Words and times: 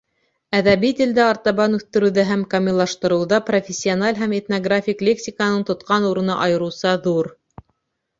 Әҙәби 0.59 0.89
телде 0.99 1.21
артабан 1.23 1.75
үҫтереүҙә 1.79 2.23
һәм 2.29 2.45
камиллаштырыуҙа 2.53 3.39
профессиональ 3.49 4.17
һәм 4.21 4.33
этнографик 4.39 5.05
лексиканың 5.09 5.67
тотҡан 5.69 6.09
урыны 6.11 6.39
айырыуса 6.47 6.95
ҙур. 7.05 7.31